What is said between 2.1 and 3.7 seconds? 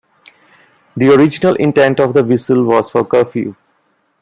the whistle was for curfew.